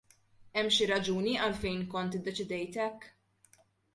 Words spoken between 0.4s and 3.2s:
Hemm xi raġuni għalfejn kont iddeċidejt hekk?